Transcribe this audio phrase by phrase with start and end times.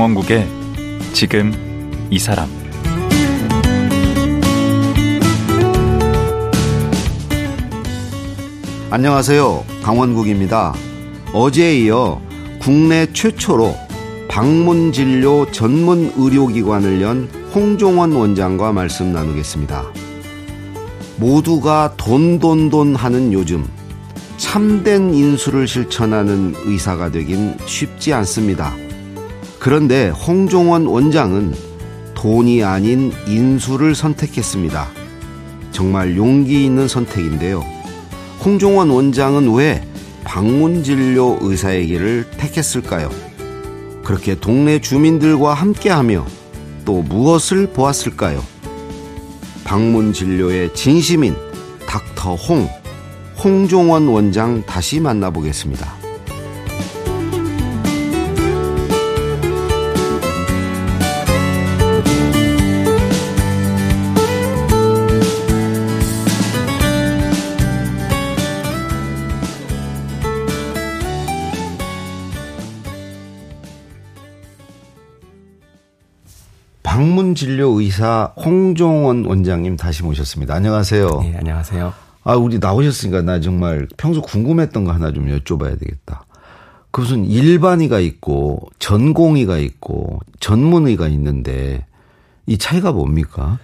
[0.00, 0.48] 강원국의
[1.12, 1.52] 지금
[2.08, 2.48] 이 사람
[8.88, 9.62] 안녕하세요.
[9.82, 10.72] 강원국입니다.
[11.34, 12.18] 어제에 이어
[12.60, 13.76] 국내 최초로
[14.26, 19.84] 방문 진료 전문 의료기관을 연 홍종원 원장과 말씀 나누겠습니다.
[21.18, 23.68] 모두가 돈, 돈, 돈 하는 요즘
[24.38, 28.74] 참된 인수를 실천하는 의사가 되긴 쉽지 않습니다.
[29.60, 31.54] 그런데 홍종원 원장은
[32.14, 34.88] 돈이 아닌 인수를 선택했습니다.
[35.70, 37.62] 정말 용기 있는 선택인데요.
[38.42, 39.86] 홍종원 원장은 왜
[40.24, 41.40] 방문진료
[41.86, 43.10] 길을 택했을까요?
[44.02, 46.26] 그렇게 동네 주민들과 함께하며
[46.86, 48.42] 또 무엇을 보았을까요?
[49.64, 51.36] 방문진료의 진심인
[51.86, 52.66] 닥터 홍,
[53.44, 55.99] 홍종원 원장 다시 만나보겠습니다.
[77.00, 80.54] 방문진료 의사 홍종원 원장님 다시 모셨습니다.
[80.54, 81.08] 안녕하세요.
[81.22, 81.94] 네, 안녕하세요.
[82.24, 86.26] 아, 우리 나오셨으니까 나 정말 평소 궁금했던 거 하나 좀 여쭤봐야 되겠다.
[86.90, 91.86] 그 무슨 일반의가 있고 전공의가 있고 전문의가 있는데
[92.44, 93.58] 이 차이가 뭡니까?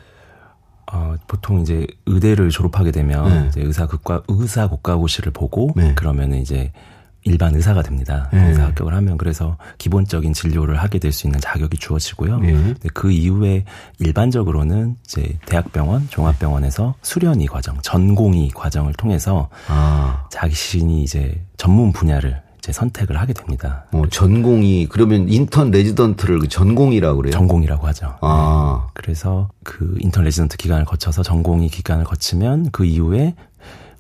[0.91, 3.49] 어, 보통 이제 의대를 졸업하게 되면 네.
[3.49, 5.93] 이제 의사 국가 의사 국가고시를 보고 네.
[5.95, 6.73] 그러면은 이제
[7.27, 8.31] 일반 의사가 됩니다.
[8.33, 8.49] 네.
[8.49, 12.39] 의사 합격을 하면 그래서 기본적인 진료를 하게 될 수 있는 자격이 주어지고요.
[12.41, 12.75] 네.
[12.95, 13.65] 그 이후에
[13.99, 20.27] 일반적으로는 이제 대학병원, 종합병원에서 수련의 과정, 전공의 과정을 통해서 아.
[20.31, 23.87] 자신이 이제 전문 분야를 이제 선택을 하게 됩니다.
[23.93, 27.33] 어, 전공의 그러면 인턴 레지던트를 그 전공의라고 그래요?
[27.33, 28.17] 전공의라고 하죠.
[28.21, 28.83] 아.
[28.85, 28.91] 네.
[28.95, 33.35] 그래서 그 인턴 레지던트 기간을 거쳐서 전공의 기간을 거치면 그 이후에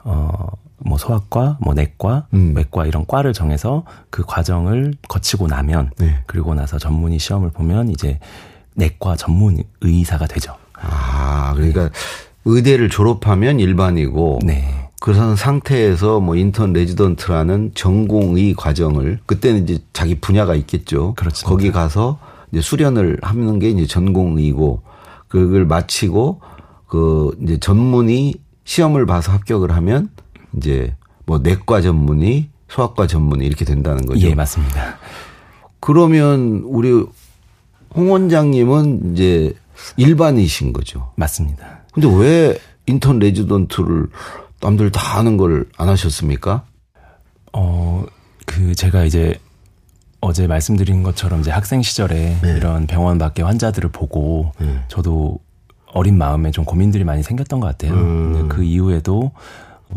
[0.05, 0.49] 어
[0.79, 2.53] 뭐 소아과, 뭐 내과, 음.
[2.55, 6.21] 외과 이런 과를 정해서 그 과정을 거치고 나면 네.
[6.27, 8.19] 그리고 나서 전문의 시험을 보면 이제
[8.75, 10.55] 내과 전문 의사가 되죠.
[10.75, 11.91] 아, 그러니까 네.
[12.45, 14.91] 의대를 졸업하면 일반의고 네.
[15.01, 21.15] 그런 상태에서 뭐 인턴 레지던트라는 전공의 과정을 그때는 이제 자기 분야가 있겠죠.
[21.15, 21.47] 그렇죠.
[21.47, 22.19] 거기 가서
[22.53, 24.83] 이제 수련을 하는 게 이제 전공의고
[25.29, 26.41] 그걸 마치고
[26.87, 30.11] 그 이제 전문의 시험을 봐서 합격을 하면
[30.57, 30.95] 이제
[31.25, 34.27] 뭐 내과 전문의, 소아과 전문의 이렇게 된다는 거죠.
[34.27, 34.99] 예, 맞습니다.
[35.81, 36.91] 그러면 우리
[37.95, 39.55] 홍 원장님은 이제
[39.97, 41.13] 일반이신 거죠.
[41.17, 41.81] 맞습니다.
[41.93, 44.09] 근데 왜 인턴 레지던트를
[44.61, 46.65] 남들 다 하는 걸 안 하셨습니까?
[47.53, 48.05] 어,
[48.47, 49.39] 그 제가 이제
[50.21, 52.57] 어제 말씀드린 것처럼 이제 학생 시절에 네.
[52.57, 54.83] 이런 병원 밖에 환자들을 보고 네.
[54.89, 55.39] 저도
[55.93, 57.93] 어린 마음에 좀 고민들이 많이 생겼던 것 같아요.
[57.95, 58.49] 음.
[58.49, 59.33] 그 이후에도 뭐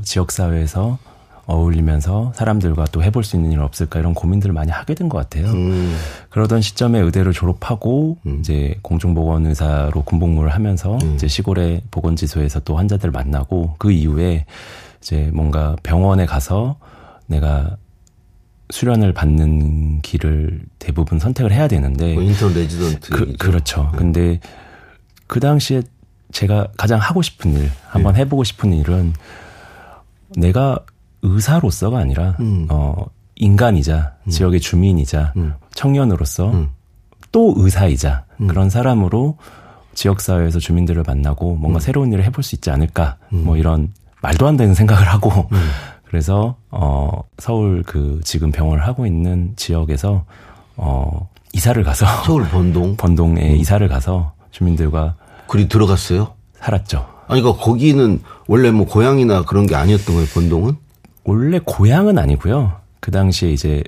[0.04, 0.98] 지역사회에서
[1.46, 5.48] 어울리면서 사람들과 또 해볼 수 있는 일 없을까 이런 고민들을 많이 하게 된 것 같아요.
[5.48, 5.98] 음.
[6.30, 8.38] 그러던 시점에 의대를 졸업하고 음.
[8.40, 11.16] 이제 공중보건 의사로 군복무를 하면서 음.
[11.16, 14.46] 이제 시골의 보건지소에서 또 환자들을 만나고 그 이후에
[15.02, 16.78] 이제 뭔가 병원에 가서
[17.26, 17.78] 내가
[18.70, 23.90] 수련을 받는 길을 대부분 선택을 해야 되는데 뭐 인턴 레지던트 그, 그렇죠.
[23.94, 23.98] 네.
[23.98, 24.40] 근데
[25.26, 25.82] 그 당시에
[26.32, 28.20] 제가 가장 하고 싶은 일, 한번 네.
[28.22, 29.14] 해보고 싶은 일은
[30.36, 30.80] 내가
[31.22, 32.68] 의사로서가 아니라 음.
[32.70, 34.30] 어 인간이자 음.
[34.30, 35.54] 지역의 주민이자 음.
[35.74, 36.70] 청년으로서 음.
[37.32, 38.48] 또 의사이자 음.
[38.48, 39.38] 그런 사람으로
[39.94, 41.82] 지역 사회에서 주민들을 만나고 뭔가 음.
[41.82, 43.92] 새로운 일을 해볼 수 있지 않을까 뭐 이런
[44.22, 45.50] 말도 안 되는 생각을 하고
[46.06, 50.26] 그래서 어 서울 그 지금 병원을 하고 있는 지역에서
[50.78, 55.16] 어 이사를 가서 서울 번동 번동에 이사를 가서 주민들과
[55.48, 56.34] 그리 들어갔어요?
[56.60, 57.19] 살았죠.
[57.30, 60.76] 아니, 그러니까 거기는 원래 뭐 고향이나 그런 게 아니었던 거예요, 본동은?
[61.24, 62.74] 원래 고향은 아니고요.
[63.00, 63.84] 그 당시에 이제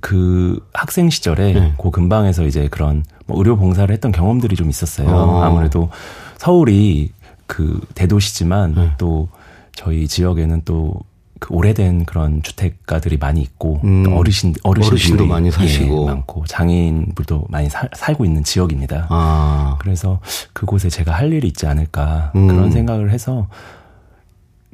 [0.00, 1.74] 그 학생 시절에 네.
[1.80, 5.08] 그 근방에서 이제 그런 뭐 의료 봉사를 했던 경험들이 좀 있었어요.
[5.08, 5.46] 아.
[5.46, 5.88] 아무래도
[6.36, 7.10] 서울이
[7.46, 8.90] 그 대도시지만 네.
[8.98, 9.28] 또
[9.72, 10.94] 저희 지역에는 또
[11.38, 17.68] 그 오래된 그런 주택가들이 많이 있고 음, 어르신 어르신도 많이 사시고 예, 많고 장애인들도 많이
[17.68, 19.06] 사, 살고 있는 지역입니다.
[19.10, 19.76] 아.
[19.80, 20.20] 그래서
[20.52, 22.48] 그곳에 제가 할 일이 있지 않을까 음.
[22.48, 23.48] 그런 생각을 해서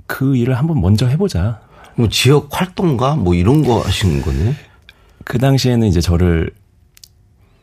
[0.06, 1.61] 그 일을 한번 먼저 해보자.
[1.96, 4.55] 뭐 지역 활동가 뭐 이런 거 하시는 거네.
[5.25, 6.50] 그 당시에는 이제 저를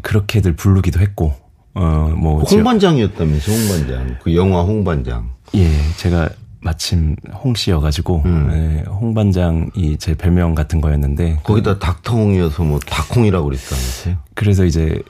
[0.01, 1.33] 그렇게들 부르기도 했고
[1.73, 5.31] 어뭐 홍반장이었다면서 홍반장 그 영화 홍반장.
[5.55, 5.67] 예,
[5.97, 6.29] 제가
[6.61, 8.47] 마침 홍 씨여가지고 음.
[8.49, 14.17] 네, 홍 반장이 제 별명 같은 거였는데 거기다 닥터 홍이어서 뭐 닥홍이라고 그랬다면서요?
[14.35, 15.01] 그래서 이제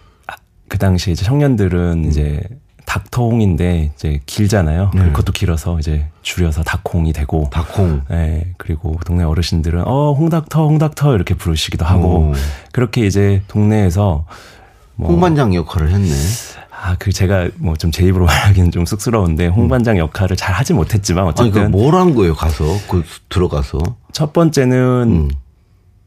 [0.69, 2.09] 그 당시에 이제 청년들은 음.
[2.09, 2.41] 이제
[2.85, 4.91] 닭통인데 이제 길잖아요.
[4.93, 5.03] 네.
[5.07, 8.01] 그것도 길어서 이제 줄여서 닭홍이 되고 닭홍.
[8.09, 8.53] 네.
[8.57, 12.33] 그리고 동네 어르신들은 어 홍닥터 홍닥터 이렇게 부르시기도 하고 오.
[12.71, 14.25] 그렇게 이제 동네에서
[14.95, 16.09] 뭐 홍반장 역할을 했네.
[16.83, 21.25] 아, 그 제가 뭐 좀 제 입으로 말하기는 좀 쑥스러운데 홍반장 역할을 잘 하지 못했지만
[21.27, 23.79] 어쨌든 아니, 뭘한 거예요 가서 그 들어가서
[24.11, 25.29] 첫 번째는 음.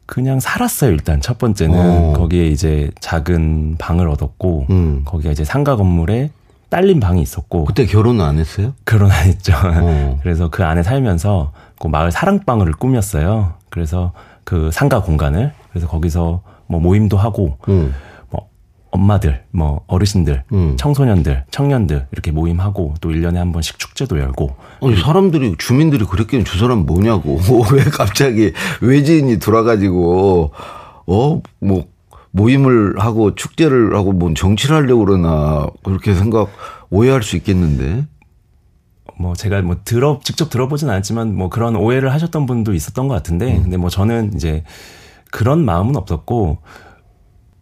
[0.07, 2.13] 그냥 살았어요 일단 첫 번째는 어.
[2.17, 5.03] 거기에 이제 작은 방을 얻었고 음.
[5.05, 6.31] 거기가 이제 상가 건물에
[6.71, 8.73] 딸린 방이 있었고 그때 결혼은 안 했어요?
[8.85, 9.53] 결혼 안 했죠.
[9.55, 10.19] 어.
[10.25, 13.55] 그래서 그 안에 살면서 그 마을 사랑방을 꾸몄어요.
[13.71, 14.13] 그래서
[14.43, 17.95] 그 상가 공간을 그래서 거기서 뭐 모임도 하고 음.
[18.95, 20.77] 뭐 엄마들, 뭐 어르신들, 음.
[20.77, 26.59] 청소년들, 청년들 이렇게 모임하고 또 1년에 한 번씩 축제도 열고 아니 사람들이 주민들이 그랬기는 저
[26.59, 27.39] 사람 뭐냐고
[27.73, 30.53] 왜 갑자기 외지인이 돌아가지고
[31.07, 31.85] 어뭐
[32.31, 36.49] 모임을 하고 축제를 하고 뭔 정치를 하려고 그러나 그렇게 생각
[36.91, 38.07] 오해할 수 있겠는데.
[39.17, 43.59] 뭐 제가 뭐 들어 직접 들어보진 않았지만 뭐 그런 오해를 하셨던 분도 있었던 것 같은데
[43.59, 43.63] 음.
[43.63, 44.65] 근데 뭐 저는 이제
[45.31, 46.59] 그런 마음은 없었고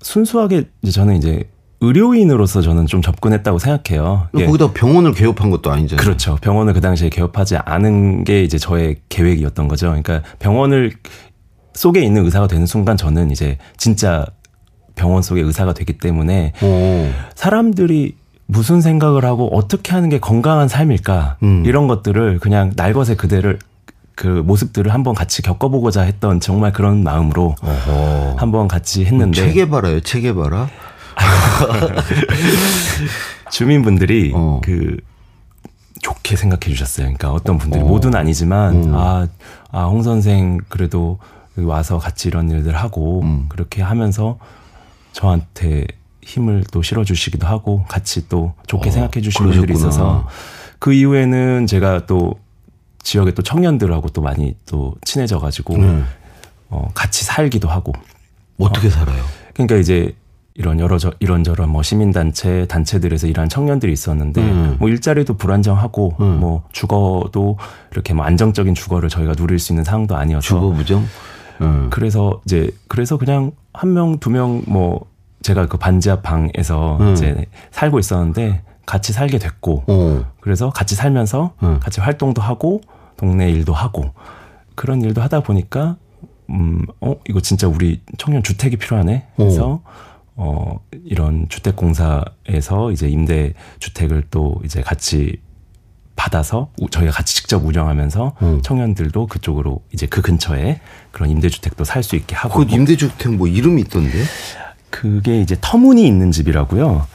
[0.03, 1.45] 순수하게 이제 저는 이제
[1.81, 4.29] 의료인으로서 저는 좀 접근했다고 생각해요.
[4.39, 4.47] 예.
[4.47, 6.03] 거기다 병원을 개업한 것도 아니잖아요.
[6.03, 6.37] 그렇죠.
[6.37, 9.87] 병원을 그 당시에 개업하지 않은 게 이제 저의 계획이었던 거죠.
[9.89, 10.93] 그러니까 병원을
[11.75, 14.27] 속에 있는 의사가 되는 순간 저는 이제 진짜
[14.95, 17.09] 병원 속의 의사가 되기 때문에 오.
[17.35, 18.15] 사람들이
[18.47, 21.65] 무슨 생각을 하고 어떻게 하는 게 건강한 삶일까 음.
[21.67, 23.59] 이런 것들을 그냥 날것의 그대를
[24.15, 28.37] 그 모습들을 한번 같이 겪어보고자 했던 정말 그런 마음으로 어허.
[28.39, 30.69] 한번 같이 했는데 체계바라요 체계바라
[33.51, 34.61] 주민분들이 어.
[34.63, 34.97] 그
[36.03, 37.07] 좋게 생각해 주셨어요.
[37.07, 37.87] 그러니까 어떤 분들이 어.
[37.87, 38.95] 모두는 아니지만 음.
[38.95, 39.29] 아,
[39.71, 41.19] 아, 홍 선생 그래도
[41.57, 43.47] 와서 같이 이런 일들 하고 음.
[43.49, 44.39] 그렇게 하면서
[45.13, 45.87] 저한테
[46.23, 50.27] 힘을 또 실어 주시기도 하고 같이 또 좋게 어, 생각해 주시는 분들이 있어서
[50.79, 52.35] 그 이후에는 제가 또
[53.03, 56.07] 지역의 또 청년들하고 또 많이 또 친해져가지고 음.
[56.71, 57.93] 어, 같이 살기도 하고
[58.59, 59.23] 어떻게 어, 살아요?
[59.55, 60.15] 그러니까 이제
[60.55, 64.77] 이런 여러 저 이런저런 뭐 시민단체 단체들에서 일하는 청년들이 있었는데 음.
[64.79, 66.41] 뭐 일자리도 불안정하고 음.
[66.41, 67.59] 뭐 주거도
[67.93, 71.07] 이렇게 뭐 안정적인 주거를 저희가 누릴 수 있는 상황도 아니어서 주거 부정
[71.63, 71.89] 음.
[71.91, 75.07] 그래서 이제 그래서 그냥 한 명 두 명 뭐
[75.43, 77.13] 제가 그 반지 앞 방에서 음.
[77.15, 80.25] 이제 살고 있었는데 같이 살게 됐고 어.
[80.41, 81.81] 그래서 같이 살면서 음.
[81.81, 82.81] 같이 활동도 하고
[83.17, 84.13] 동네 일도 하고
[84.75, 85.97] 그런 일도 하다 보니까
[86.51, 89.27] 음 어 이거 진짜 우리 청년 주택이 필요하네.
[89.37, 89.81] 그래서
[90.35, 95.41] 어, 어 이런 주택 공사에서 이제 임대 주택을 또 이제 같이
[96.17, 98.61] 받아서 저희가 같이 직접 운영하면서 음.
[98.63, 100.81] 청년들도 그쪽으로 이제 그 근처에
[101.11, 102.65] 그런 임대주택도 살 수 있게 하고.
[102.65, 104.23] 그 임대주택 뭐 이름이 있던데?
[104.91, 107.07] 그게 이제 터무니 있는 집이라고요.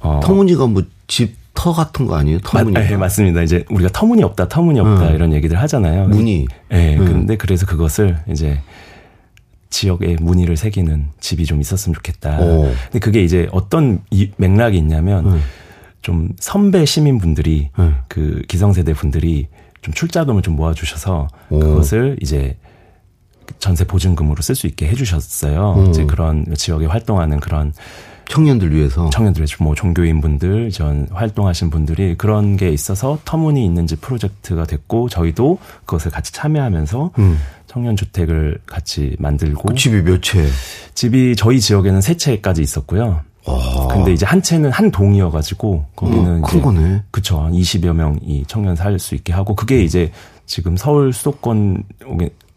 [0.00, 0.20] 어.
[0.22, 2.40] 터무니가 뭐 집 터 같은 거 아니에요?
[2.40, 2.74] 터무니.
[2.74, 3.42] 네, 맞습니다.
[3.42, 5.14] 이제 우리가 터무니 없다, 터무니 없다 음.
[5.14, 6.08] 이런 얘기들 하잖아요.
[6.08, 6.46] 무늬.
[6.68, 7.04] 네, 음.
[7.04, 8.60] 근데 그래서 그것을 이제
[9.70, 12.40] 지역에 무늬를 새기는 집이 좀 있었으면 좋겠다.
[12.40, 12.64] 오.
[12.84, 15.42] 근데 그게 이제 어떤 이 맥락이 있냐면 음.
[16.02, 17.98] 좀 선배 시민분들이 음.
[18.08, 19.48] 그 기성세대 분들이
[19.80, 21.58] 좀 출자금을 좀 모아주셔서 오.
[21.58, 22.56] 그것을 이제
[23.58, 25.74] 전세 보증금으로 쓸 수 있게 해주셨어요.
[25.78, 25.90] 음.
[25.90, 27.72] 이제 그런 지역에 활동하는 그런
[28.28, 34.00] 청년들 위해서 청년들 뭐 종교인 분들 전 활동하신 분들이 그런 게 있어서 터무니 있는 집
[34.00, 37.38] 프로젝트가 됐고 저희도 그것을 같이 참여하면서 음.
[37.66, 40.46] 청년 주택을 같이 만들고 그 집이 몇 채?
[40.94, 43.20] 집이 저희 지역에는 세 채까지 있었고요.
[43.46, 43.88] 와.
[43.88, 47.02] 근데 이제 한 채는 한 동이어가지고 거기는 어, 큰 거네.
[47.10, 50.10] 그쵸 한 20여 명이 청년 살 수 있게 하고 그게 이제
[50.46, 51.82] 지금 서울 수도권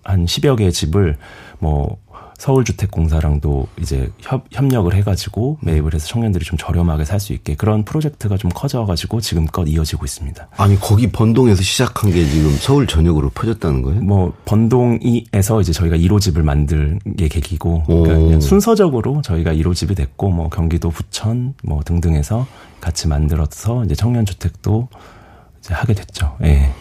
[0.04, 1.18] 한 10여 개의 집을
[1.60, 1.98] 뭐
[2.38, 8.38] 서울주택공사랑도 이제 협, 협력을 해가지고 매입을 해서 청년들이 좀 저렴하게 살 수 있게 그런 프로젝트가
[8.38, 10.50] 좀 커져가지고 지금껏 이어지고 있습니다.
[10.56, 14.02] 아니 거기 번동에서 시작한 게 지금 서울 전역으로 퍼졌다는 거예요?
[14.02, 20.30] 뭐 번동에서 이제 저희가 1호 집을 만든 게 계기고 그러니까 순서적으로 저희가 1호 집이 됐고
[20.30, 22.46] 뭐 경기도 부천 뭐 등등해서
[22.80, 24.90] 같이 만들어서 이제 청년주택도
[25.60, 26.38] 이제 하게 됐죠.
[26.44, 26.46] 예.
[26.46, 26.74] 네.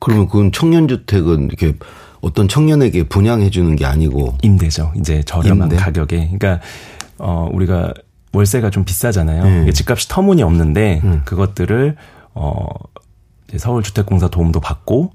[0.00, 1.76] 그러면 그건 청년주택은 이렇게
[2.20, 4.92] 어떤 청년에게 분양해 주는 게 아니고 임대죠.
[4.96, 5.76] 이제 저렴한 임대?
[5.76, 6.16] 가격에.
[6.38, 6.60] 그러니까
[7.18, 7.94] 어 우리가
[8.32, 9.42] 월세가 좀 비싸잖아요.
[9.42, 9.72] 음.
[9.72, 11.22] 집값이 터무니 없는데 음.
[11.24, 11.96] 그것들을
[12.34, 12.66] 어
[13.56, 15.12] 서울주택공사 도움도 받고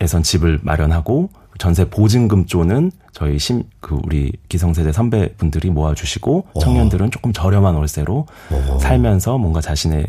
[0.00, 6.58] 예선 집을 마련하고 전세 보증금 쪽은 저희 심, 그 우리 기성세대 선배분들이 모아주시고 오.
[6.60, 8.78] 청년들은 조금 저렴한 월세로 오.
[8.78, 10.06] 살면서 뭔가 자신의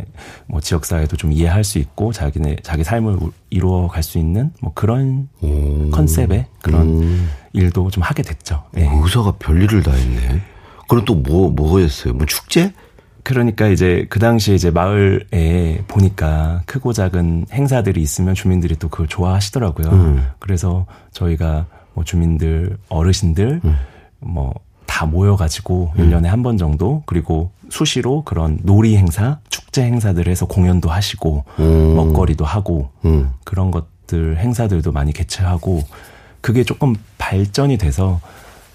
[0.47, 3.17] 뭐 지역사회도 좀 이해할 수 있고 자기네, 자기 삶을
[3.49, 5.89] 이루어 갈 수 있는 뭐 그런 오.
[5.91, 7.29] 컨셉의 그런 음.
[7.53, 8.63] 일도 좀 하게 됐죠.
[8.71, 8.89] 네.
[8.91, 10.41] 의사가 별일을 다 했네.
[10.87, 12.13] 그럼 또 뭐, 뭐였어요?
[12.13, 12.73] 뭐 축제?
[13.23, 19.87] 그러니까 이제 그 당시에 이제 마을에 보니까 크고 작은 행사들이 있으면 주민들이 또 그걸 좋아하시더라고요.
[19.91, 20.27] 음.
[20.39, 23.75] 그래서 저희가 뭐 주민들, 어르신들, 음.
[24.19, 26.09] 뭐다 모여가지고 음.
[26.09, 31.95] 1년에 한 번 정도, 그리고 수시로 그런 놀이 행사, 축제 행사들 해서 공연도 하시고, 음.
[31.95, 33.31] 먹거리도 하고, 음.
[33.45, 35.83] 그런 것들, 행사들도 많이 개최하고,
[36.41, 38.19] 그게 조금 발전이 돼서,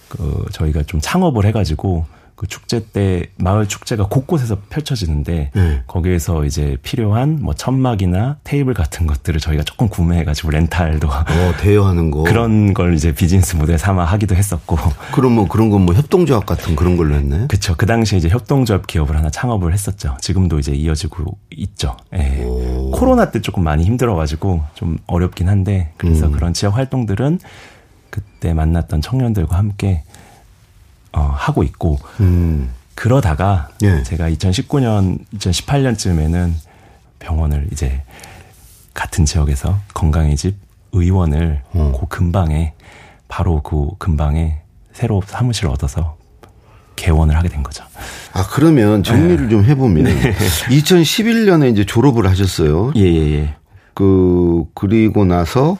[0.09, 2.07] 그, 저희가 좀 창업을 해가지고,
[2.38, 5.83] 그 축제 때 마을 축제가 곳곳에서 펼쳐지는데 네.
[5.88, 11.25] 거기에서 이제 필요한 뭐 천막이나 테이블 같은 것들을 저희가 조금 구매해가지고 렌탈도 어,
[11.61, 14.76] 대여하는 거 그런 걸 이제 비즈니스 모델 삼아 하기도 했었고
[15.12, 17.47] 그럼 뭐 그런 건 뭐 협동조합 같은 그런 걸로 했네.
[17.49, 17.75] 그렇죠.
[17.76, 20.16] 그 당시에 이제 협동조합 기업을 하나 창업을 했었죠.
[20.21, 21.97] 지금도 이제 이어지고 있죠.
[22.14, 22.45] 예.
[22.92, 26.33] 코로나 때 조금 많이 힘들어가지고 좀 어렵긴 한데 그래서 음.
[26.33, 27.40] 그런 지역 활동들은
[28.11, 30.02] 그때 만났던 청년들과 함께
[31.12, 32.71] 어, 하고 있고 음.
[32.95, 34.03] 그러다가 예.
[34.03, 36.53] 제가 2019년, 2018년쯤에는
[37.19, 38.03] 병원을 이제
[38.95, 40.57] 같은 지역에서 건강의 집
[40.93, 41.93] 의원을 어.
[41.99, 42.75] 그 근방에
[43.29, 44.61] 바로 그 근방에
[44.93, 46.17] 새로 사무실을 얻어서
[46.97, 47.85] 개원을 하게 된 거죠.
[48.33, 49.49] 아 그러면 정리를 네.
[49.49, 50.35] 좀 해보면 네.
[50.71, 52.93] 2011년에 이제 졸업을 하셨어요.
[52.97, 53.17] 예예예.
[53.17, 53.55] 예, 예.
[53.95, 55.79] 그 그리고 나서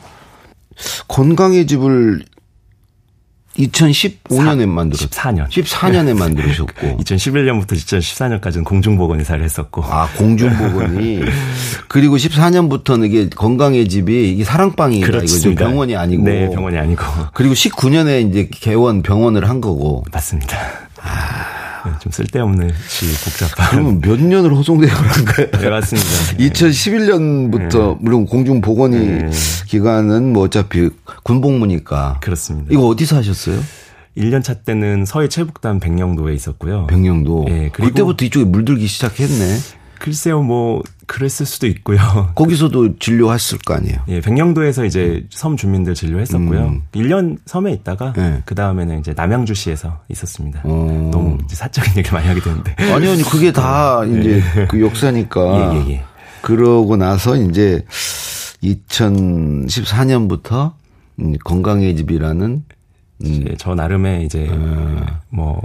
[1.09, 2.25] 건강의 집을
[3.59, 5.49] 2015년에 만들었 14년.
[5.49, 6.99] 14년에 만들으셨고.
[7.03, 9.83] 2011년부터 2014년까지는 공중보건의사를 했었고.
[9.85, 11.21] 아 공중보건이.
[11.89, 15.07] 그리고 14년부터는 이게 건강의 집이 이게 사랑방이다.
[15.25, 16.23] 이거 병원이 아니고.
[16.25, 17.03] 네 병원이 아니고.
[17.35, 20.05] 그리고 19년에 이제 개원 병원을 한 거고.
[20.13, 20.57] 맞습니다.
[21.03, 21.58] 아.
[21.91, 23.71] 네, 좀 쓸데없는 시 복잡한.
[23.71, 24.53] 그러면 몇 년을
[24.95, 25.51] 한 거예요?
[25.53, 26.09] 네, 맞습니다.
[26.39, 27.97] 2011년부터 네.
[28.01, 29.31] 물론 공중보건이 네.
[29.67, 30.91] 기간은 뭐 어차피
[31.23, 32.19] 군복무니까.
[32.21, 32.69] 그렇습니다.
[32.71, 33.61] 이거 어디서 하셨어요?
[34.17, 36.87] 1년 차 때는 서해 체북단 백령도에 있었고요.
[36.89, 37.47] 백령도.
[37.49, 39.59] 예, 그리고 그때부터 이쪽에 물들기 시작했네.
[39.99, 41.99] 글쎄요, 뭐 그랬을 수도 있고요.
[42.37, 43.99] 거기서도 진료했을 거 아니에요.
[44.09, 46.61] 예, 백령도에서 이제 섬 주민들 진료했었고요.
[46.61, 46.83] 음.
[46.93, 48.43] 1년 섬에 있다가 네.
[48.45, 50.61] 그 다음에는 이제 남양주시에서 있었습니다.
[50.65, 50.71] 오.
[50.71, 51.11] 어.
[51.13, 52.77] 너무 사적인 얘기를 많이 하게 되는데.
[52.95, 54.21] 아니 아니 그게 다 네.
[54.21, 54.67] 이제 예.
[54.67, 55.41] 그 역사니까.
[55.75, 56.05] 예, 예, 예.
[56.43, 57.85] 그러고 나서 이제
[58.63, 60.73] 2014년부터
[61.45, 62.65] 건강의 집이라는
[63.25, 63.45] 음.
[63.59, 65.05] 저 나름의 이제 음.
[65.31, 65.61] 뭐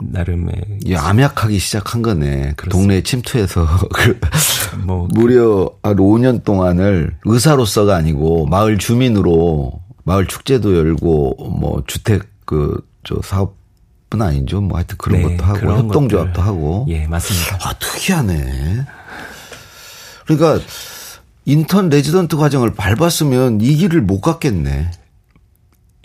[0.00, 0.54] 나름의
[0.86, 2.54] 예, 암약하기 시작한 거네.
[2.56, 2.70] 그렇습니다.
[2.70, 3.66] 동네 침투해서
[4.86, 9.72] 그뭐 무려 한 5년 동안을 의사로서가 아니고 마을 주민으로
[10.04, 14.60] 마을 축제도 열고 뭐 주택 그 저 사업은 아니죠.
[14.60, 16.46] 뭐 하여튼 그런 네, 것도 하고 그런 협동조합도 것들.
[16.46, 16.86] 하고.
[16.90, 17.58] 예, 맞습니다.
[17.62, 18.84] 아, 특이하네.
[20.26, 20.62] 그러니까
[21.46, 24.90] 인턴 레지던트 과정을 밟았으면 이 길을 못 갔겠네.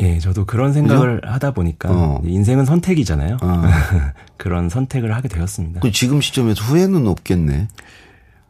[0.03, 1.31] 예, 저도 그런 생각을 그죠?
[1.33, 2.21] 하다 보니까 어.
[2.25, 3.37] 인생은 선택이잖아요.
[3.41, 3.61] 어.
[4.37, 5.79] 그런 선택을 하게 되었습니다.
[5.79, 7.67] 그 지금 시점에서 후회는 없겠네.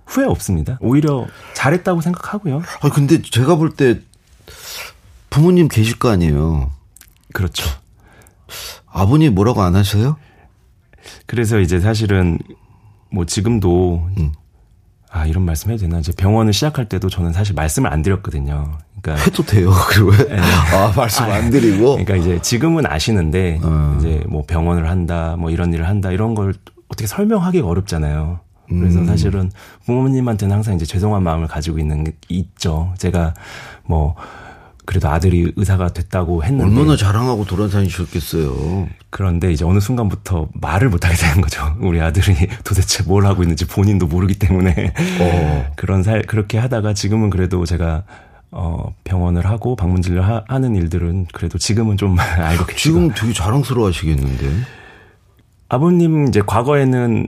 [0.05, 0.77] 후회 없습니다.
[0.81, 2.61] 오히려 잘했다고 생각하고요.
[2.81, 3.99] 아 근데 제가 볼 때
[5.29, 6.71] 부모님 계실 거 아니에요.
[7.33, 7.67] 그렇죠.
[8.91, 10.17] 아버님 뭐라고 안 하셔요?
[11.25, 12.37] 그래서 이제 사실은
[13.11, 14.33] 뭐 지금도 음.
[15.13, 18.79] 아 이런 말씀 해도 되나 이제 병원을 시작할 때도 저는 사실 말씀을 안 드렸거든요.
[18.99, 19.71] 그러니까 해도 돼요.
[19.89, 20.39] 그리고 네.
[20.39, 21.97] 아 말씀 안 드리고.
[21.97, 23.95] 그러니까 이제 지금은 아시는데 어.
[23.99, 26.55] 이제 뭐 병원을 한다, 뭐 이런 일을 한다 이런 걸
[26.87, 28.39] 어떻게 설명하기가 어렵잖아요.
[28.67, 29.05] 그래서 음.
[29.05, 29.51] 사실은
[29.85, 32.91] 부모님한테는 항상 이제 죄송한 마음을 가지고 있는 게 있죠.
[32.97, 33.35] 제가
[33.85, 34.15] 뭐
[34.85, 38.87] 그래도 아들이 의사가 됐다고 했는데 얼마나 자랑하고 돌아다니셨겠어요.
[39.09, 41.75] 그런데 이제 어느 순간부터 말을 못 하게 되는 거죠.
[41.79, 45.71] 우리 아들이 도대체 뭘 하고 있는지 본인도 모르기 때문에 어.
[45.77, 48.03] 그런 살 그렇게 하다가 지금은 그래도 제가
[48.51, 52.77] 어, 병원을 하고 방문 진료 하는 일들은 그래도 지금은 좀 알고 계시고.
[52.77, 54.47] 지금 되게 자랑스러워 하시겠는데?
[55.69, 57.27] 아버님 이제 과거에는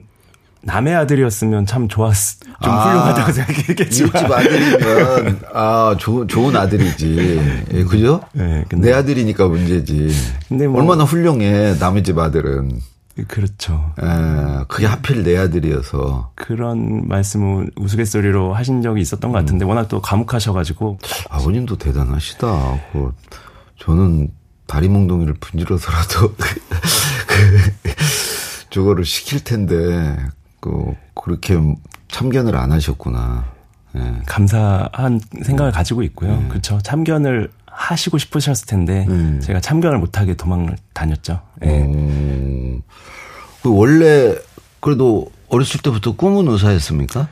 [0.65, 4.11] 남의 아들이었으면 참 좋았, 좀 아, 훌륭하다고 생각했겠지만.
[4.11, 7.65] 이웃집 아들이면, 아, 좋은, 좋은 아들이지.
[7.71, 8.21] 예, 그죠?
[8.33, 10.09] 네, 근데, 내 아들이니까 문제지.
[10.49, 10.81] 근데 뭐.
[10.81, 12.81] 얼마나 훌륭해, 남의 집 아들은.
[13.27, 13.93] 그렇죠.
[14.01, 16.31] 예, 그게 하필 내 아들이어서.
[16.33, 19.69] 그런 말씀을 우스갯소리로 하신 적이 있었던 것 같은데, 음.
[19.69, 20.97] 워낙 또 감옥하셔가지고.
[21.29, 22.79] 아버님도 대단하시다.
[22.91, 23.11] 그,
[23.79, 24.29] 저는
[24.65, 26.33] 다리 몽둥이를 분질러서라도,
[27.27, 27.93] 그,
[28.71, 30.17] 저거를 시킬 텐데,
[30.65, 31.55] 그, 그렇게
[32.07, 33.45] 참견을 안 하셨구나.
[33.95, 34.13] 예.
[34.25, 35.75] 감사한 생각을 네.
[35.75, 36.35] 가지고 있고요.
[36.35, 36.47] 네.
[36.49, 36.79] 그렇죠.
[36.81, 39.39] 참견을 하시고 싶으셨을 텐데 음.
[39.43, 41.39] 제가 참견을 못하게 도망을 다녔죠.
[41.63, 41.83] 예.
[41.83, 42.81] 음.
[43.61, 44.35] 그 원래
[44.79, 47.27] 그래도 어렸을 때부터 꿈은 의사였습니까?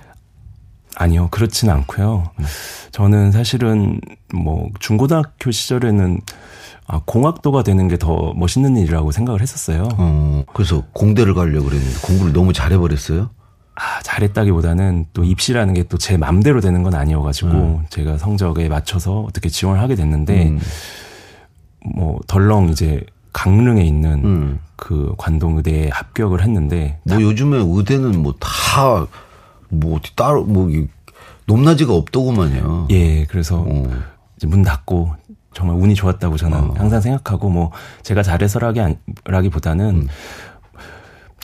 [0.96, 2.24] 아니요, 그렇지는 않고요.
[2.40, 2.46] 음.
[2.92, 4.00] 저는 사실은
[4.34, 6.22] 뭐 중고등학교 시절에는
[6.88, 9.88] 아, 공학도가 되는 게 더 멋있는 일이라고 생각을 했었어요.
[9.98, 13.30] 어, 그래서 공대를 가려고 그랬는데 공부를 너무 잘해버렸어요?
[13.76, 17.86] 아, 잘했다기보다는 또 입시라는 게 또 제 맘대로 되는 건 아니어가지고 음.
[17.90, 20.60] 제가 성적에 맞춰서 어떻게 지원을 하게 됐는데 음.
[21.96, 24.60] 뭐 덜렁 이제 강릉에 있는 음.
[24.76, 29.08] 그 관동의대에 합격을 했는데 뭐 요즘에 의대는 뭐 다
[29.74, 30.70] 뭐 따로 뭐
[31.46, 32.88] 높낮이가 없더구만요.
[32.92, 33.84] 예, 그래서 어.
[34.38, 35.14] 이제 문 닫고
[35.54, 36.74] 정말 운이 좋았다고 저는 어.
[36.78, 40.08] 항상 생각하고 뭐 제가 잘해서라기보다는 음.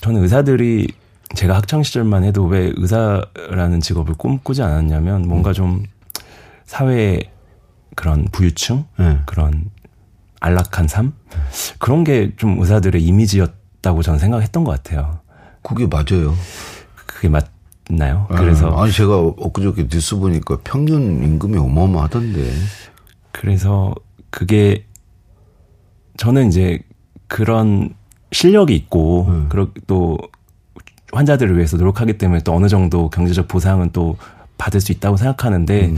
[0.02, 0.88] 저는 의사들이
[1.36, 5.54] 제가 학창 시절만 해도 왜 의사라는 직업을 꿈꾸지 않았냐면 뭔가 음.
[5.54, 5.84] 좀
[6.66, 7.30] 사회의
[7.96, 9.20] 그런 부유층 네.
[9.26, 9.66] 그런
[10.40, 11.14] 안락한 삶
[11.80, 15.20] 그런 게 좀 의사들의 이미지였다고 저는 생각했던 것 같아요.
[15.62, 16.34] 그게 맞아요.
[17.06, 17.48] 그게 맞
[17.90, 18.28] 나요?
[18.30, 18.38] 네.
[18.38, 22.52] 그래서 아니 제가 엊그저께 뉴스 보니까 평균 임금이 어마어마하던데.
[23.32, 23.96] 그래서
[24.30, 24.86] 그게
[26.18, 26.80] 저는 이제
[27.28, 27.96] 그런
[28.32, 29.46] 실력이 있고 음.
[29.50, 30.18] 그리고 또
[31.12, 34.18] 환자들을 위해서 노력하기 때문에 또 어느 정도 경제적 보상은 또
[34.58, 35.98] 받을 수 있다고 생각하는데 음,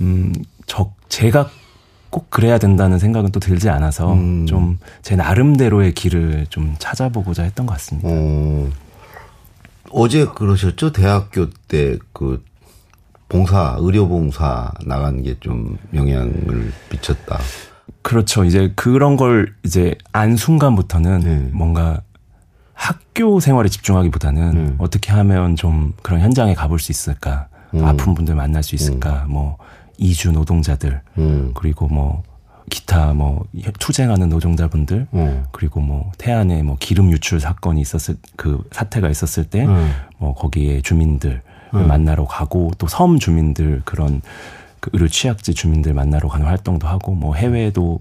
[0.00, 0.32] 음
[0.66, 1.50] 저, 제가
[2.10, 4.46] 꼭 그래야 된다는 생각은 또 들지 않아서 음.
[4.46, 8.08] 좀제 나름대로의 길을 좀 찾아보고자 했던 것 같습니다.
[8.10, 8.68] 어,
[9.90, 10.92] 어제 그러셨죠?
[10.92, 12.42] 대학교 때 그
[13.28, 17.38] 봉사, 의료봉사 나간 게 좀 영향을 미쳤다.
[18.02, 18.44] 그렇죠.
[18.44, 21.50] 이제 그런 걸 이제 안 순간부터는 네.
[21.52, 22.02] 뭔가
[22.74, 24.74] 학교 생활에 집중하기보다는 음.
[24.78, 27.48] 어떻게 하면 좀 그런 현장에 가볼 수 있을까?
[27.74, 27.84] 음.
[27.84, 29.24] 아픈 분들 만날 수 있을까?
[29.26, 29.32] 음.
[29.32, 29.56] 뭐
[29.98, 31.52] 이주 노동자들 음.
[31.54, 32.22] 그리고 뭐
[32.72, 33.44] 기타 뭐
[33.78, 35.44] 투쟁하는 노동자분들 음.
[35.52, 40.34] 그리고 뭐 태안에 뭐 기름 유출 사건이 있었을 그 사태가 있었을 때뭐 음.
[40.34, 44.22] 거기에 주민들 만나러 가고 또 섬 주민들 그런
[44.80, 48.00] 그 의료 취약지 주민들 만나러 가는 활동도 하고 뭐 해외에도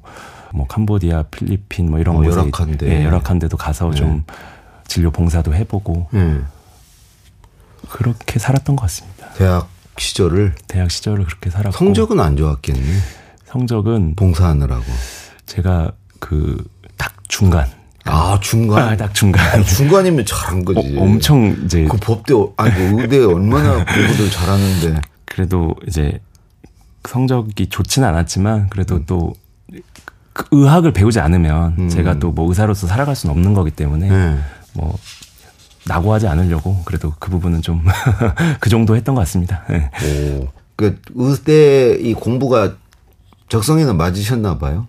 [0.54, 3.96] 뭐 캄보디아, 필리핀 뭐 이런 어, 곳에 열악한데 예, 열악한 데도 가서 네.
[3.98, 4.24] 좀
[4.88, 6.48] 진료 봉사도 해보고 음.
[7.90, 9.30] 그렇게 살았던 것 같습니다.
[9.34, 12.82] 대학 시절을 대학 시절을 그렇게 살았고 성적은 안 좋았겠네.
[13.52, 14.84] 성적은 봉사하느라고
[15.46, 16.58] 제가 그
[16.98, 17.68] 딱 중간.
[18.06, 18.90] 아 중간.
[18.90, 19.64] 아, 딱 중간.
[19.64, 20.96] 중간이면 잘한 거지.
[20.98, 25.02] 어, 엄청 이제 그 법대 아니 그 의대 얼마나 공부들 잘하는데.
[25.26, 26.20] 그래도 이제
[27.08, 29.06] 성적이 좋지는 않았지만 그래도 음.
[29.06, 29.34] 또
[30.34, 31.90] 그 의학을 배우지 않으면 음.
[31.90, 34.38] 제가 또 뭐 의사로서 살아갈 수는 없는 거기 때문에 네.
[34.74, 34.98] 뭐
[35.88, 37.84] 낙오하지 않으려고 그래도 그 부분은 좀
[38.62, 39.66] 그 정도 했던 것 같습니다.
[39.70, 39.90] 네.
[40.40, 42.76] 오, 그 의대 이 공부가
[43.52, 44.88] 적성에는 맞으셨나 봐요.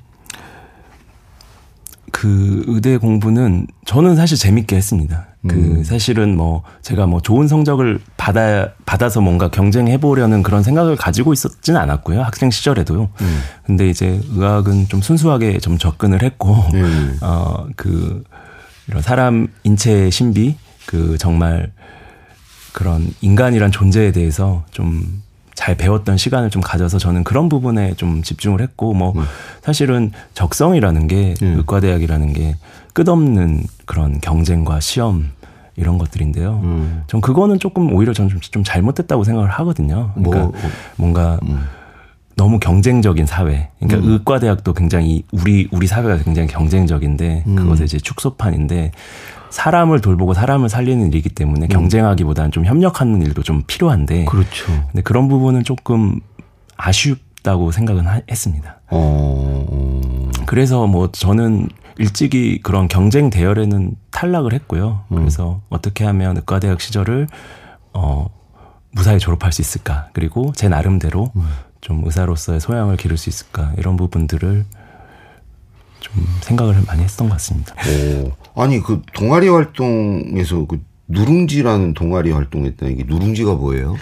[2.12, 5.26] 그 의대 공부는 저는 사실 재밌게 했습니다.
[5.48, 5.82] 그 음.
[5.82, 11.80] 사실은 뭐 제가 뭐 좋은 성적을 받아 받아서 뭔가 경쟁해 보려는 그런 생각을 가지고 있었지는
[11.80, 12.22] 않았고요.
[12.22, 13.10] 학생 시절에도요.
[13.20, 13.40] 음.
[13.64, 17.18] 근데 이제 의학은 좀 순수하게 좀 접근을 했고 음.
[17.20, 18.22] 어그
[18.86, 20.54] 이런 사람 인체의 신비,
[20.86, 21.72] 그 정말
[22.72, 25.22] 그런 인간이란 존재에 대해서 좀
[25.62, 29.22] 잘 배웠던 시간을 좀 가져서 저는 그런 부분에 좀 집중을 했고 뭐 음.
[29.62, 31.54] 사실은 적성이라는 게 음.
[31.58, 32.56] 의과대학이라는 게
[32.94, 35.30] 끝없는 그런 경쟁과 시험
[35.76, 36.60] 이런 것들인데요.
[36.64, 37.04] 음.
[37.06, 40.10] 전 그거는 조금 오히려 저는 좀, 좀 잘못됐다고 생각을 하거든요.
[40.16, 40.70] 그러니까 뭐, 뭐.
[40.96, 41.64] 뭔가 음.
[42.34, 43.68] 너무 경쟁적인 사회.
[43.78, 44.14] 그러니까 음.
[44.14, 47.54] 의과대학도 굉장히 우리 우리 사회가 굉장히 경쟁적인데 음.
[47.54, 48.90] 그것의 이제 축소판인데
[49.52, 51.68] 사람을 돌보고 사람을 살리는 일이기 때문에 음.
[51.68, 54.24] 경쟁하기보다는 좀 협력하는 일도 좀 필요한데.
[54.24, 54.72] 그렇죠.
[54.88, 56.20] 근데 그런 부분은 조금
[56.78, 58.80] 아쉽다고 생각은 하, 했습니다.
[58.90, 60.30] 어, 어.
[60.46, 65.04] 그래서 뭐 저는 일찍이 그런 경쟁 대열에는 탈락을 했고요.
[65.12, 65.16] 음.
[65.16, 67.28] 그래서 어떻게 하면 의과대학 시절을
[67.92, 68.26] 어
[68.92, 70.08] 무사히 졸업할 수 있을까?
[70.14, 71.46] 그리고 제 나름대로 음.
[71.82, 74.64] 좀 의사로서의 소양을 기를 수 있을까 이런 부분들을
[76.14, 77.74] 좀 생각을 많이 했던 것 같습니다.
[77.74, 78.32] 오.
[78.60, 83.96] 아니 그 동아리 활동에서 그 누룽지라는 동아리 활동했다 이게 누룽지가 뭐예요?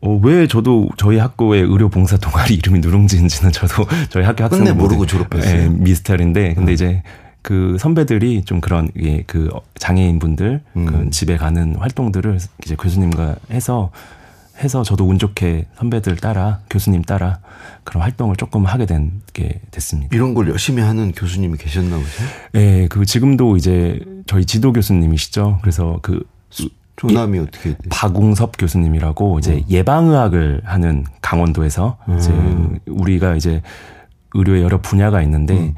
[0.00, 5.06] 어, 왜 저도 저희 학교의 의료 봉사 동아리 이름이 누룽지인지는 저도 저희 학교 학생들 모르고
[5.06, 5.62] 졸업했어요.
[5.62, 6.74] 예, 미스터리인데 근데 음.
[6.74, 7.02] 이제
[7.42, 9.48] 그 선배들이 좀 그런 예, 그
[9.78, 10.86] 장애인 분들 음.
[10.86, 13.90] 그 집에 가는 활동들을 이제 교수님과 해서
[14.60, 17.38] 해서 저도 운 좋게 선배들 따라 교수님 따라
[17.84, 20.14] 그런 활동을 조금 하게 된 게 됐습니다.
[20.14, 22.28] 이런 걸 열심히 하는 교수님이 계셨나 보세요?
[22.52, 25.58] 네, 그 지금도 이제 저희 지도 교수님이시죠.
[25.62, 26.24] 그래서 그
[26.96, 29.62] 조남이 어떻게 박웅섭 교수님이라고 이제 음.
[29.70, 32.18] 예방의학을 하는 강원도에서 음.
[32.18, 32.32] 이제
[32.90, 33.62] 우리가 이제
[34.34, 35.74] 의료의 여러 분야가 있는데 음.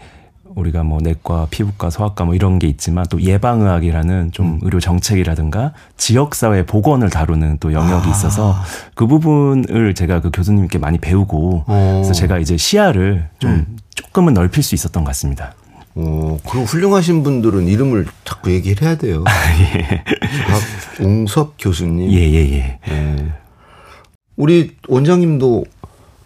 [0.55, 4.61] 우리가 뭐 내과, 피부과, 소아과 뭐 이런 게 있지만 또 예방의학이라는 좀 음.
[4.63, 8.11] 의료 정책이라든가 지역사회 보건을 다루는 또 영역이 아.
[8.11, 8.57] 있어서
[8.95, 11.93] 그 부분을 제가 그 교수님께 많이 배우고 어.
[12.03, 13.77] 그래서 제가 이제 시야를 좀 음.
[13.95, 15.55] 조금은 넓힐 수 있었던 것 같습니다.
[15.95, 19.25] 어, 그리고 훌륭하신 분들은 이름을 자꾸 얘기를 해야 돼요.
[19.27, 20.05] 아, 예.
[20.97, 22.11] 박웅섭 교수님.
[22.13, 22.79] 예, 예, 예.
[22.89, 23.33] 예.
[24.37, 25.65] 우리 원장님도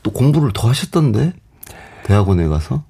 [0.02, 1.32] 또 공부를 더 하셨던데?
[2.04, 2.84] 대학원에 가서?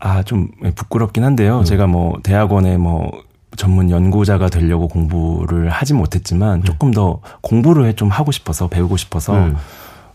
[0.00, 1.60] 아, 좀 부끄럽긴 한데요.
[1.60, 1.64] 음.
[1.64, 3.10] 제가 뭐 대학원에 뭐
[3.56, 6.64] 전문 연구자가 되려고 공부를 하진 못했지만 음.
[6.64, 9.56] 조금 더 공부를 좀 하고 싶어서 배우고 싶어서 음.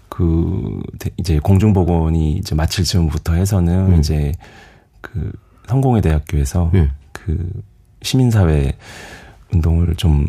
[0.10, 0.82] 그
[1.17, 4.00] 이제 공중보건이 이제 마칠 즈음부터 해서는 음.
[4.00, 4.32] 이제
[5.02, 5.32] 그
[5.67, 6.91] 성공회 대학교에서 음.
[7.12, 7.50] 그
[8.02, 8.74] 시민사회
[9.54, 10.26] 운동을 좀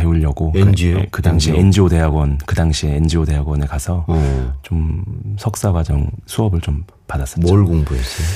[0.00, 1.00] 배우려고 NGO?
[1.00, 1.60] 그, 그 당시 NGO?
[1.60, 4.54] NGO 대학원 그 당시에 NGO 대학원에 가서 어.
[4.62, 5.04] 좀
[5.38, 7.46] 석사 과정 수업을 좀 받았었죠.
[7.46, 8.26] 뭘 공부했어요?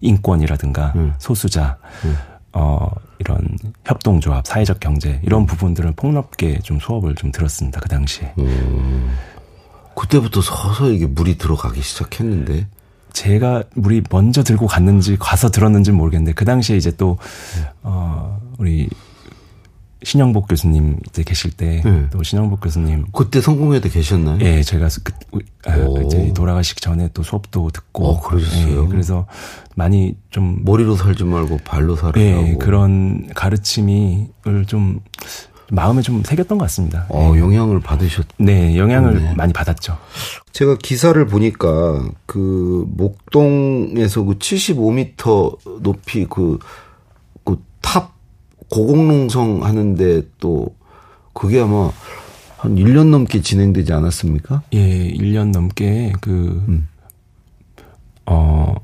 [0.00, 1.14] 인권이라든가 음.
[1.18, 2.16] 소수자 음.
[2.52, 7.80] 어 이런 협동조합, 사회적 경제 이런 부분들은 폭넓게 좀 수업을 좀 들었습니다.
[7.80, 8.32] 그 당시에.
[8.38, 9.16] 음.
[9.94, 12.66] 그때부터 서서히 이게 물이 들어가기 시작했는데.
[13.12, 17.18] 제가 물이 먼저 들고 갔는지 가서 들었는지 모르겠는데 그 당시에 이제 또
[17.82, 18.88] 어, 우리
[20.02, 22.08] 신영복 교수님 이제 계실 때또 네.
[22.22, 24.38] 신영복 교수님 그때 성공회도 계셨나요?
[24.40, 25.12] 예, 제가 그
[25.66, 28.84] 아, 이제 돌아가시기 전에 또 수업도 듣고 어, 그러셨어요.
[28.84, 29.26] 예, 그래서
[29.76, 35.00] 많이 좀 머리로 살지 말고 발로 살으라고 예, 그런 가르침이를 좀
[35.70, 37.06] 마음에 좀 새겼던 것 같습니다.
[37.08, 37.40] 어, 예.
[37.40, 39.34] 영향을 받으셨 네, 영향을 네.
[39.36, 39.96] 많이 받았죠.
[40.52, 46.89] 제가 기사를 보니까 그 목동에서 그 75m 높이 그그탑
[48.70, 50.74] 고공농성 하는데 또
[51.34, 51.90] 그게 아마
[52.56, 54.62] 한 1년 넘게 진행되지 않았습니까?
[54.72, 56.88] 예, 1년 넘게 그, 음.
[58.26, 58.74] 어,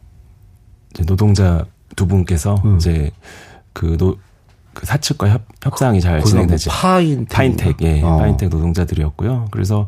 [0.92, 2.76] 이제 노동자 두 분께서 음.
[2.76, 3.10] 이제
[3.72, 4.16] 그 노,
[4.72, 6.68] 그 사측과 협, 협상이 잘 진행되지.
[6.68, 7.28] 뭐 파인텍.
[7.28, 8.02] 파인텍, 예.
[8.02, 8.18] 어.
[8.18, 9.48] 파인텍 노동자들이었고요.
[9.50, 9.86] 그래서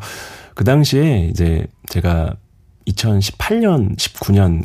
[0.55, 2.37] 그 당시에 이제 제가
[2.87, 4.65] 2018년, 19년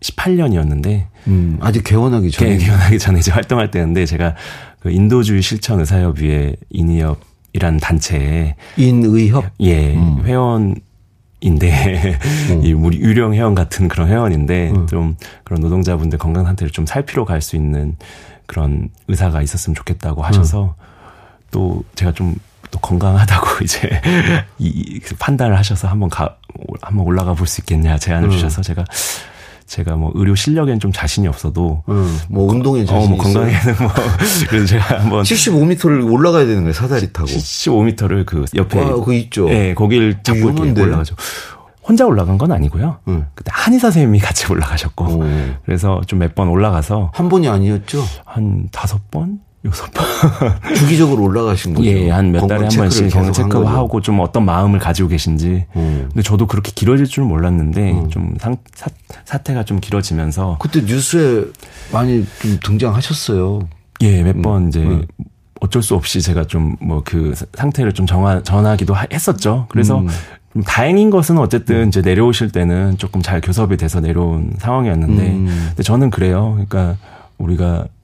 [0.00, 4.34] 18년이었는데 음, 아직 개원하기 전에 개, 개원하기 전에 이제 활동할 때였는데 제가
[4.80, 10.22] 그 인도주의 실천 의사협의회 인의협이라는 단체에 인의협 예 음.
[10.24, 10.76] 회원
[11.40, 12.18] 인데
[12.50, 12.62] 음.
[12.66, 14.86] 이 우리 유령 회원 같은 그런 회원인데 음.
[14.86, 17.96] 좀 그런 노동자분들 건강 상태를 좀 살피러 갈 수 있는
[18.46, 20.84] 그런 의사가 있었으면 좋겠다고 하셔서 음.
[21.50, 22.36] 또 제가 좀
[22.70, 24.00] 또 건강하다고 이제
[24.58, 26.36] 이 판단을 하셔서 한번 가
[26.82, 28.30] 한번 올라가 볼 수 있겠냐 제안을 음.
[28.30, 28.84] 주셔서 제가
[29.68, 33.88] 제가 뭐 의료 실력엔 좀 자신이 없어도 음, 뭐 운동에 자신 어, 뭐 건강에는 뭐
[34.48, 39.46] 그래서 제가 한번 75m를 올라가야 되는 거예요 사다리 타고 75m를 그 옆에 아, 그 있죠.
[39.46, 41.14] 네, 거길 잡고 이렇게 올라가죠.
[41.86, 42.98] 혼자 올라간 건 아니고요.
[43.08, 43.26] 음.
[43.34, 45.24] 그때 한의사 선생님이 같이 올라가셨고 오.
[45.64, 48.02] 그래서 좀 몇 번 올라가서 한 번이 아니었죠?
[48.24, 50.06] 한 다섯 번 여섯 번
[50.76, 51.88] 주기적으로 올라가신 거죠.
[51.88, 55.66] 예, 한 몇 달에 한 번씩 건강 체크하고 좀 어떤 마음을 가지고 계신지.
[55.74, 56.04] 음.
[56.12, 58.08] 근데 저도 그렇게 길어질 줄 몰랐는데 음.
[58.08, 58.88] 좀 상, 사,
[59.24, 61.44] 사태가 좀 길어지면서 그때 뉴스에
[61.92, 63.68] 많이 좀 등장하셨어요.
[64.02, 64.68] 예, 몇번 음.
[64.68, 65.04] 이제 음.
[65.60, 69.66] 어쩔 수 없이 제가 좀 뭐 그 상태를 좀 정하, 전하기도 했었죠.
[69.70, 70.06] 그래서 음.
[70.52, 71.88] 좀 다행인 것은 어쨌든 음.
[71.88, 76.52] 이제 내려오실 때는 조금 잘 교섭이 돼서 내려온 상황이었는데, 근데 저는 그래요.
[76.52, 76.96] 그러니까
[77.38, 77.97] 우리가 어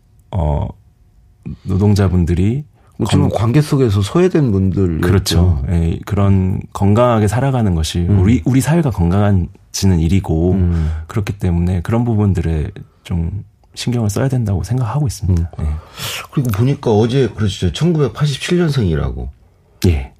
[1.64, 2.64] 노동자분들이
[2.96, 5.64] 뭐 지금 관계 속에서 소외된 분들 그렇죠.
[5.68, 8.20] 예, 그런 건강하게 살아가는 것이 음.
[8.20, 10.92] 우리 우리 사회가 건강한지는 일이고 음.
[11.09, 12.70] 그렇기 때문에 그런 부분들에
[13.03, 15.50] 좀 신경을 써야 된다고 생각하고 있습니다.
[15.59, 15.64] 음.
[15.64, 15.70] 예.
[16.31, 17.72] 그리고 보니까 어제 그러시죠.
[17.72, 19.29] 1987년생이라고.
[19.88, 20.12] 예.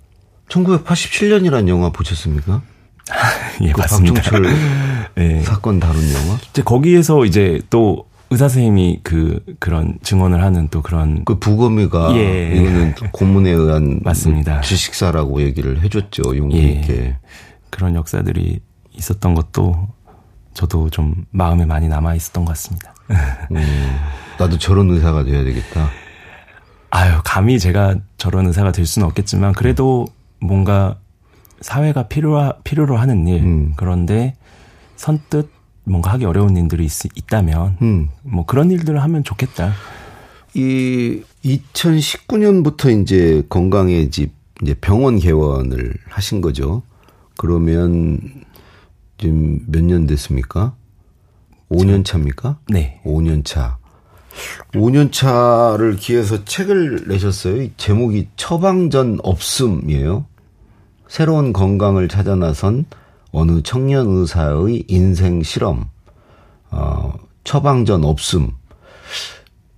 [0.49, 2.63] 1987년이라는 영화 보셨습니까?
[3.63, 4.21] 예, 그 봤습니다.
[4.21, 4.53] 박종철
[5.19, 5.43] 예.
[5.43, 6.39] 사건 다룬 영화.
[6.51, 12.53] 이제 거기에서 이제 또 의사 선생님이 그 그런 증언을 하는 또 그런 그 부검이가 예.
[12.57, 14.61] 이거는 고문에 의한 맞습니다.
[14.61, 16.62] 지식사라고 얘기를 해줬죠 용기 예.
[16.73, 17.16] 있게
[17.70, 18.59] 그런 역사들이
[18.92, 19.88] 있었던 것도
[20.53, 22.92] 저도 좀 마음에 많이 남아 있었던 것 같습니다.
[23.53, 23.97] 음,
[24.37, 25.88] 나도 저런 의사가 돼야 되겠다.
[26.90, 30.07] 아유 감히 제가 저런 의사가 될 수는 없겠지만 그래도
[30.40, 30.97] 뭔가
[31.61, 33.73] 사회가 필요 필요로 하는 일 음.
[33.77, 34.35] 그런데
[34.97, 35.51] 선뜻
[35.85, 38.09] 뭔가 하기 어려운 일들이 있, 다면 음.
[38.23, 39.73] 뭐 그런 일들을 하면 좋겠다.
[40.55, 46.83] 이 2019년부터 이제 건강의 집 이제 병원 개원을 하신 거죠.
[47.37, 48.20] 그러면
[49.18, 50.75] 지금 몇 년 됐습니까?
[51.70, 52.59] 5년 차입니까?
[52.68, 53.01] 네.
[53.05, 53.79] 5년 차.
[54.75, 57.68] 5년 차를 기해서 책을 내셨어요.
[57.77, 60.27] 제목이 처방전 없음이에요.
[61.09, 62.85] 새로운 건강을 찾아 나선
[63.35, 65.88] 어느 청년 의사의 인생 실험.
[66.70, 68.51] 어, 처방전 없음.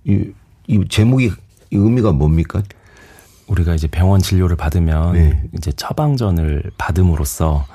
[0.05, 0.31] 이,
[0.67, 1.31] 이 제목이
[1.71, 2.61] 이 의미가 뭡니까?
[3.47, 5.43] 우리가 이제 병원 진료를 받으면 네.
[5.53, 7.65] 이제 처방전을 받음으로써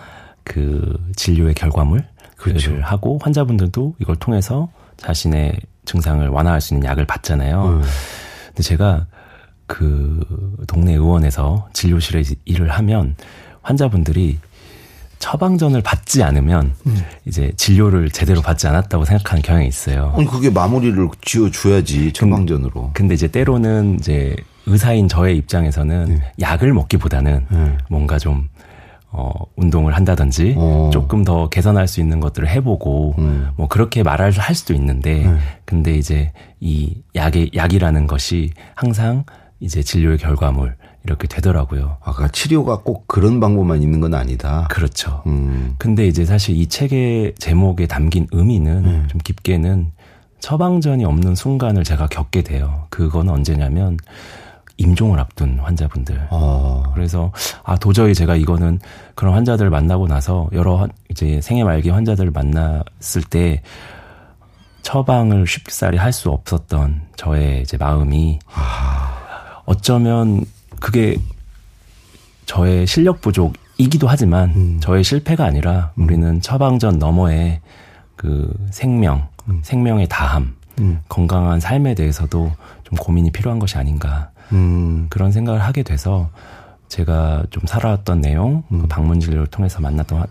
[0.45, 2.79] 그 진료의 결과물을 그렇죠.
[2.83, 7.65] 하고 환자분들도 이걸 통해서 자신의 증상을 완화할 수 있는 약을 받잖아요.
[7.65, 7.83] 음.
[8.49, 9.07] 근데 제가
[9.67, 10.21] 그
[10.67, 13.17] 동네 의원에서 진료실에 일을 하면
[13.63, 14.39] 환자분들이
[15.23, 16.97] 처방전을 받지 않으면 음.
[17.27, 20.13] 이제 진료를 제대로 받지 않았다고 생각하는 경향이 있어요.
[20.17, 22.91] 아니 그게 마무리를 지어 줘야지 처방전으로.
[22.93, 24.35] 근데 이제 때로는 이제
[24.67, 26.33] 의사인 저의 입장에서는 네.
[26.41, 27.79] 약을 먹기보다는 네.
[27.89, 28.49] 뭔가 좀
[29.13, 30.91] 어, 운동을 한다든지 어.
[30.93, 33.51] 조금 더 개선할 수 있는 것들을 해보고 음.
[33.57, 35.39] 뭐 그렇게 말할 할 수도 있는데 네.
[35.65, 39.25] 근데 이제 이 약의 약이라는 것이 항상
[39.61, 41.97] 이제 진료의 결과물 이렇게 되더라고요.
[42.03, 44.67] 아까 치료가 꼭 그런 방법만 있는 건 아니다.
[44.71, 45.23] 그렇죠.
[45.27, 45.75] 음.
[45.79, 49.07] 근데 이제 사실 이 책의 제목에 담긴 의미는 음.
[49.09, 49.91] 좀 깊게는
[50.41, 52.87] 처방전이 없는 순간을 제가 겪게 돼요.
[52.91, 53.97] 그건 언제냐면
[54.77, 56.29] 임종을 앞둔 환자분들.
[56.31, 56.83] 어.
[56.95, 58.81] 그래서 아 도저히 제가 이거는
[59.15, 63.63] 그런 환자들을 만나고 나서 여러 이제 생애 말기 환자들을 만났을 때
[64.83, 69.63] 처방을 쉽사리 할 수 없었던 저의 이제 마음이 아.
[69.65, 70.45] 어쩌면
[70.83, 71.17] 그게
[72.45, 74.79] 저의 실력 부족이기도 하지만 음.
[74.81, 76.05] 저의 실패가 아니라 음.
[76.05, 77.61] 우리는 처방전 너머의
[78.17, 79.61] 그 생명, 음.
[79.63, 81.01] 생명의 다함, 음.
[81.09, 85.07] 건강한 삶에 대해서도 좀 고민이 필요한 것이 아닌가 음.
[85.09, 86.29] 그런 생각을 하게 돼서
[86.89, 88.89] 제가 좀 살아왔던 내용, 그 음.
[88.89, 90.25] 방문 진료를 통해서 만났던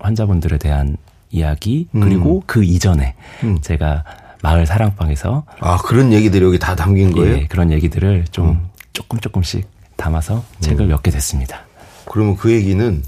[0.00, 0.96] 환자분들에 대한
[1.30, 3.14] 이야기 그리고 그 이전에
[3.62, 4.04] 제가
[4.42, 7.36] 마을 사랑방에서 아 그런 얘기들이 여기 다 담긴 거예요?
[7.36, 9.66] 예, 그런 얘기들을 좀 조금 조금씩
[10.02, 11.60] 담아서 책을 엮게 됐습니다.
[12.10, 13.02] 그러면 그 얘기는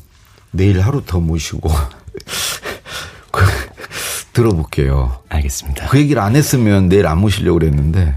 [0.53, 1.69] 내일 하루 더 모시고
[4.33, 5.19] 들어볼게요.
[5.29, 5.89] 알겠습니다.
[5.89, 8.15] 그 얘기를 안 했으면 내일 안 모시려고 그랬는데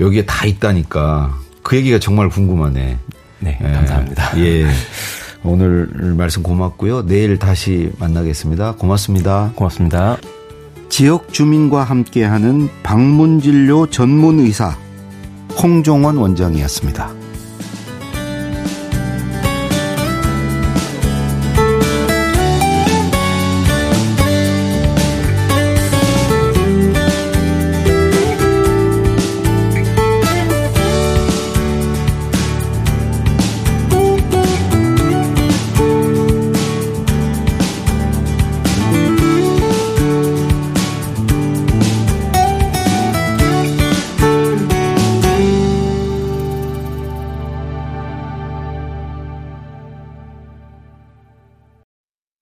[0.00, 2.98] 여기에 다 있다니까 그 얘기가 정말 궁금하네.
[3.40, 4.38] 네, 예, 감사합니다.
[4.38, 4.70] 예.
[5.44, 7.04] 오늘 말씀 고맙고요.
[7.04, 8.76] 내일 다시 만나겠습니다.
[8.76, 9.52] 고맙습니다.
[9.54, 10.16] 고맙습니다.
[10.88, 14.74] 지역 주민과 함께하는 방문진료 전문 의사
[15.60, 17.23] 홍종원 원장이었습니다.